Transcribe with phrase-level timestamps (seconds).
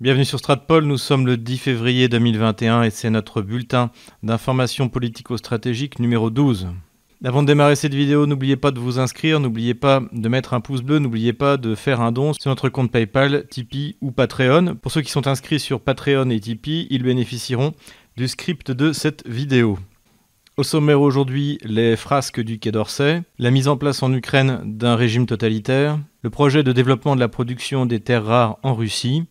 [0.00, 3.90] Bienvenue sur Stratpol, nous sommes le 10 février 2021 et c'est notre bulletin
[4.22, 6.68] d'information politico-stratégique numéro 12.
[7.24, 10.60] Avant de démarrer cette vidéo, n'oubliez pas de vous inscrire, n'oubliez pas de mettre un
[10.60, 14.76] pouce bleu, n'oubliez pas de faire un don sur notre compte PayPal, Tipeee ou Patreon.
[14.76, 17.74] Pour ceux qui sont inscrits sur Patreon et Tipeee, ils bénéficieront
[18.16, 19.80] du script de cette vidéo.
[20.56, 24.94] Au sommaire aujourd'hui, les frasques du Quai d'Orsay, la mise en place en Ukraine d'un
[24.94, 29.24] régime totalitaire, le projet de développement de la production des terres rares en Russie,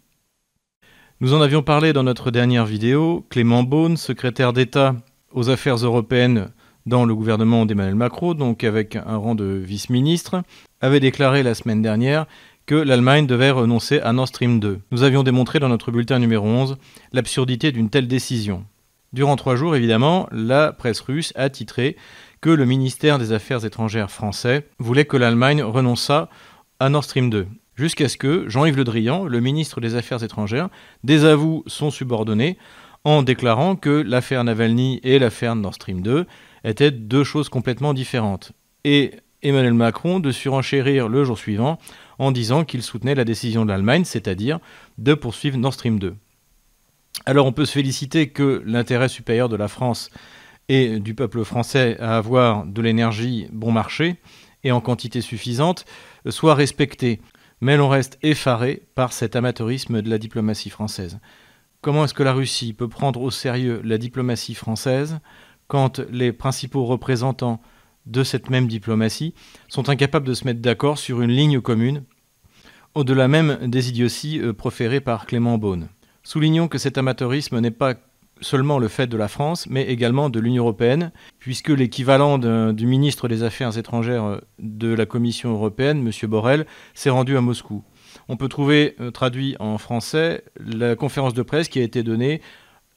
[1.20, 3.26] nous en avions parlé dans notre dernière vidéo.
[3.30, 4.96] Clément Beaune, secrétaire d'État
[5.32, 6.50] aux affaires européennes
[6.86, 10.44] dans le gouvernement d'Emmanuel Macron, donc avec un rang de vice-ministre,
[10.80, 12.28] avait déclaré la semaine dernière
[12.68, 14.80] que l'Allemagne devait renoncer à Nord Stream 2.
[14.92, 16.78] Nous avions démontré dans notre bulletin numéro 11
[17.14, 18.64] l'absurdité d'une telle décision.
[19.12, 21.98] Durant trois jours, évidemment, la presse russe a titré
[22.42, 26.30] que le ministère des Affaires étrangères français voulait que l'Allemagne renonçât
[26.80, 27.48] à Nord Stream 2
[27.78, 30.70] jusqu'à ce que Jean-Yves Le Drian, le ministre des Affaires étrangères,
[31.04, 32.58] désavoue son subordonné
[33.04, 36.26] en déclarant que l'affaire Navalny et l'affaire Nord Stream 2
[36.64, 38.52] étaient deux choses complètement différentes.
[38.84, 39.12] Et
[39.44, 41.78] Emmanuel Macron de surenchérir le jour suivant
[42.18, 44.60] en disant qu'il soutenait la décision de l'Allemagne, c'est-à-dire
[44.98, 46.16] de poursuivre Nord Stream 2.
[47.26, 50.10] Alors on peut se féliciter que l'intérêt supérieur de la France
[50.70, 54.18] et du peuple français à avoir de l'énergie bon marché
[54.64, 55.86] et en quantité suffisante
[56.30, 57.22] soit respecté
[57.62, 61.20] mais l'on reste effaré par cet amateurisme de la diplomatie française.
[61.82, 65.20] Comment est-ce que la Russie peut prendre au sérieux la diplomatie française
[65.68, 67.62] quand les principaux représentants
[68.06, 69.34] de cette même diplomatie
[69.68, 72.04] sont incapables de se mettre d'accord sur une ligne commune,
[72.96, 75.90] au-delà même des idioties euh, proférées par Clément Beaune?
[76.24, 77.96] Soulignons que cet amateurisme n'est pas
[78.42, 81.12] seulement le fait de la France, mais également de l'Union européenne,
[81.48, 82.38] puisque l'équivalent
[82.74, 86.30] du ministre des Affaires étrangères euh, de la Commission européenne, M.
[86.30, 87.86] Borrell, s'est rendu à Moscou.
[88.28, 92.42] On peut trouver euh, traduit en français la conférence de presse qui a été donnée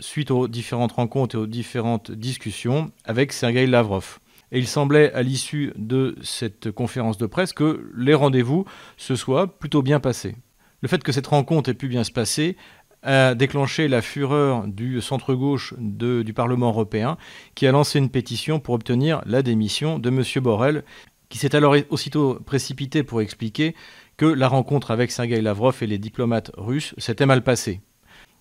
[0.01, 4.19] suite aux différentes rencontres et aux différentes discussions avec Sergei Lavrov.
[4.51, 8.65] Et il semblait, à l'issue de cette conférence de presse, que les rendez-vous
[8.97, 10.35] se soient plutôt bien passés.
[10.83, 12.57] Le fait que cette rencontre ait pu bien se passer
[13.03, 17.17] a déclenché la fureur du centre-gauche du Parlement européen,
[17.55, 20.23] qui a lancé une pétition pour obtenir la démission de M.
[20.43, 20.85] Borrell,
[21.29, 23.75] qui s'est alors aussitôt précipité pour expliquer
[24.17, 27.81] que la rencontre avec Sergei Lavrov et les diplomates russes s'était mal passée.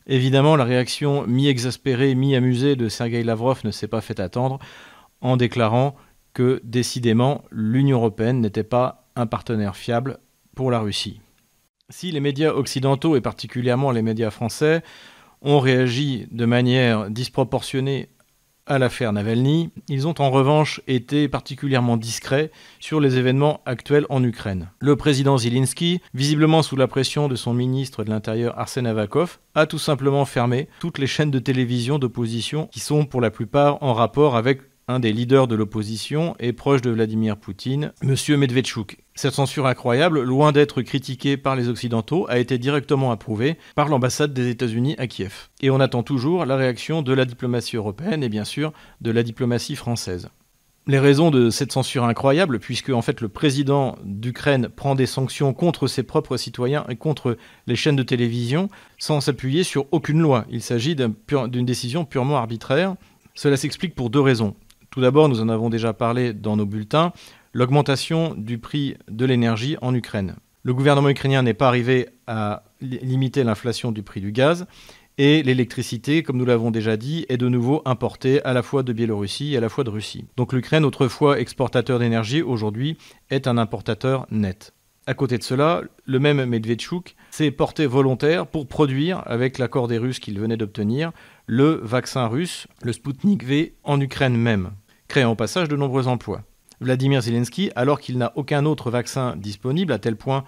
[0.07, 4.59] Évidemment, la réaction mi-exaspérée, mi-amusée de Sergei Lavrov ne s'est pas fait attendre
[5.21, 5.95] en déclarant
[6.33, 10.17] que décidément l'Union européenne n'était pas un partenaire fiable
[10.55, 11.21] pour la Russie.
[11.89, 14.83] Si les médias occidentaux, et particulièrement les médias français,
[15.41, 18.09] ont réagi de manière disproportionnée
[18.67, 24.23] à l'affaire Navalny, ils ont en revanche été particulièrement discrets sur les événements actuels en
[24.23, 24.69] Ukraine.
[24.79, 29.65] Le président Zelensky, visiblement sous la pression de son ministre de l'Intérieur Arsène Avakov, a
[29.65, 33.95] tout simplement fermé toutes les chaînes de télévision d'opposition qui sont pour la plupart en
[33.95, 38.15] rapport avec un des leaders de l'opposition et proche de Vladimir Poutine, M.
[38.37, 38.97] Medvedchuk.
[39.21, 44.33] Cette censure incroyable, loin d'être critiquée par les Occidentaux, a été directement approuvée par l'ambassade
[44.33, 45.49] des États-Unis à Kiev.
[45.59, 48.71] Et on attend toujours la réaction de la diplomatie européenne et bien sûr
[49.01, 50.29] de la diplomatie française.
[50.87, 55.53] Les raisons de cette censure incroyable, puisque en fait le président d'Ukraine prend des sanctions
[55.53, 57.35] contre ses propres citoyens et contre
[57.67, 58.69] les chaînes de télévision
[58.99, 60.45] sans s'appuyer sur aucune loi.
[60.49, 62.95] Il s'agit d'une décision purement arbitraire.
[63.35, 64.55] Cela s'explique pour deux raisons.
[64.91, 67.13] Tout d'abord, nous en avons déjà parlé dans nos bulletins,
[67.53, 70.35] l'augmentation du prix de l'énergie en Ukraine.
[70.63, 74.67] Le gouvernement ukrainien n'est pas arrivé à limiter l'inflation du prix du gaz
[75.17, 78.93] et l'électricité, comme nous l'avons déjà dit, est de nouveau importée à la fois de
[78.93, 80.23] Biélorussie et à la fois de Russie.
[80.37, 82.97] Donc l'Ukraine, autrefois exportateur d'énergie, aujourd'hui
[83.29, 84.73] est un importateur net.
[85.07, 89.97] À côté de cela, le même Medvedchuk s'est porté volontaire pour produire, avec l'accord des
[89.97, 91.11] Russes qu'il venait d'obtenir,
[91.47, 94.71] le vaccin russe, le Sputnik V, en Ukraine même,
[95.07, 96.43] créant au passage de nombreux emplois.
[96.81, 100.43] Vladimir Zelensky, alors qu'il n'a aucun autre vaccin disponible, à tel point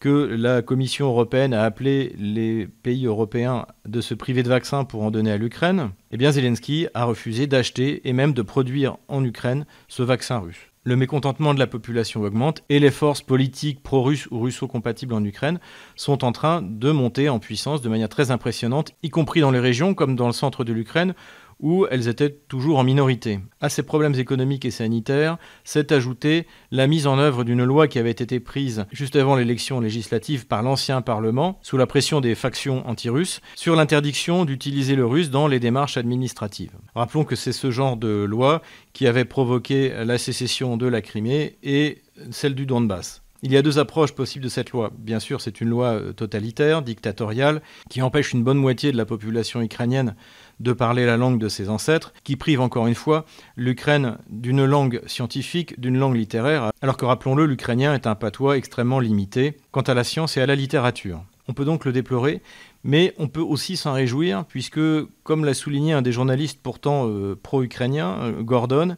[0.00, 5.02] que la Commission européenne a appelé les pays européens de se priver de vaccins pour
[5.02, 9.24] en donner à l'Ukraine, eh bien Zelensky a refusé d'acheter et même de produire en
[9.24, 10.68] Ukraine ce vaccin russe.
[10.84, 15.58] Le mécontentement de la population augmente et les forces politiques pro-russes ou russo-compatibles en Ukraine
[15.96, 19.58] sont en train de monter en puissance de manière très impressionnante, y compris dans les
[19.58, 21.14] régions comme dans le centre de l'Ukraine
[21.60, 23.40] où elles étaient toujours en minorité.
[23.60, 27.98] À ces problèmes économiques et sanitaires s'est ajoutée la mise en œuvre d'une loi qui
[27.98, 32.86] avait été prise juste avant l'élection législative par l'ancien Parlement, sous la pression des factions
[32.88, 36.72] anti-russes, sur l'interdiction d'utiliser le russe dans les démarches administratives.
[36.94, 38.62] Rappelons que c'est ce genre de loi
[38.92, 43.22] qui avait provoqué la sécession de la Crimée et celle du Donbass.
[43.42, 44.90] Il y a deux approches possibles de cette loi.
[44.98, 49.04] Bien sûr, c'est une loi euh, totalitaire, dictatoriale, qui empêche une bonne moitié de la
[49.04, 50.16] population ukrainienne
[50.58, 53.26] de parler la langue de ses ancêtres, qui prive encore une fois
[53.56, 58.98] l'Ukraine d'une langue scientifique, d'une langue littéraire, alors que rappelons-le, l'ukrainien est un patois extrêmement
[58.98, 61.22] limité quant à la science et à la littérature.
[61.46, 62.42] On peut donc le déplorer,
[62.84, 64.80] mais on peut aussi s'en réjouir, puisque,
[65.22, 68.96] comme l'a souligné un des journalistes pourtant euh, pro-ukrainiens, euh, Gordon,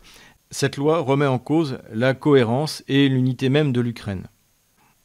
[0.50, 4.26] cette loi remet en cause la cohérence et l'unité même de l'Ukraine.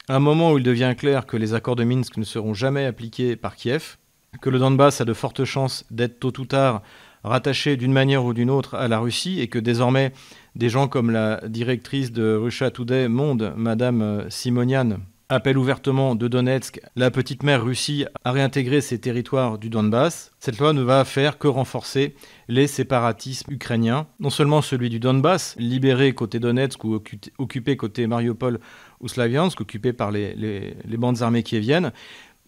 [0.08, 2.84] À un moment où il devient clair que les accords de Minsk ne seront jamais
[2.84, 3.96] appliqués par Kiev,
[4.40, 6.82] que le Donbass a de fortes chances d'être tôt ou tard
[7.24, 10.12] rattaché d'une manière ou d'une autre à la Russie et que désormais
[10.54, 16.80] des gens comme la directrice de Russia Today Monde, Madame Simonian, appelle ouvertement de Donetsk
[16.94, 21.38] la petite mère Russie à réintégrer ses territoires du Donbass, cette loi ne va faire
[21.38, 22.14] que renforcer
[22.48, 27.02] les séparatismes ukrainiens, non seulement celui du Donbass, libéré côté Donetsk ou
[27.38, 28.60] occupé côté Mariupol
[29.00, 31.92] ou Slaviansk, occupé par les, bandes armées qui viennent,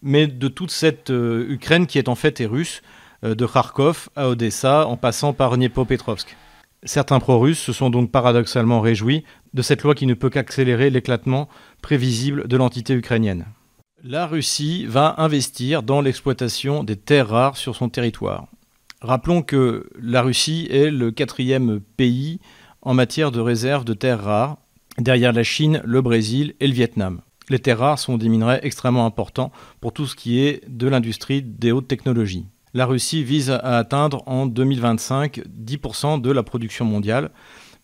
[0.01, 2.81] mais de toute cette euh, Ukraine qui est en fait russe,
[3.25, 6.37] euh, de Kharkov à Odessa en passant par Dniepropetrovsk.
[6.83, 11.49] Certains pro-russes se sont donc paradoxalement réjouis de cette loi qui ne peut qu'accélérer l'éclatement
[11.81, 13.45] prévisible de l'entité ukrainienne.
[14.01, 18.47] La Russie va investir dans l'exploitation des terres rares sur son territoire.
[19.01, 22.39] Rappelons que la Russie est le quatrième pays
[22.81, 24.57] en matière de réserve de terres rares,
[24.97, 27.21] derrière la Chine, le Brésil et le Vietnam.
[27.49, 31.41] Les terres rares sont des minerais extrêmement importants pour tout ce qui est de l'industrie
[31.41, 37.31] des hautes technologies la Russie vise à atteindre en 2025 10% de la production mondiale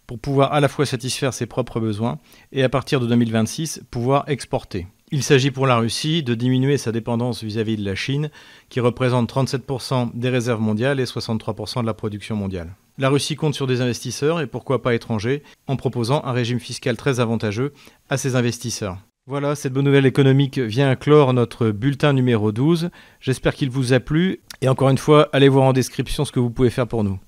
[0.07, 2.19] pour pouvoir à la fois satisfaire ses propres besoins
[2.51, 4.87] et à partir de 2026 pouvoir exporter.
[5.11, 8.31] Il s'agit pour la Russie de diminuer sa dépendance vis-à-vis de la Chine,
[8.69, 12.75] qui représente 37% des réserves mondiales et 63% de la production mondiale.
[12.97, 16.97] La Russie compte sur des investisseurs, et pourquoi pas étrangers, en proposant un régime fiscal
[16.97, 17.71] très avantageux
[18.09, 18.97] à ces investisseurs.
[19.27, 22.91] Voilà, cette bonne nouvelle économique vient clore notre bulletin numéro 12.
[23.19, 24.41] J'espère qu'il vous a plu.
[24.61, 27.19] Et encore une fois, allez voir en description ce que vous pouvez faire pour nous.